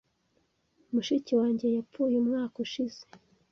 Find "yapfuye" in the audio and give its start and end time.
1.77-2.15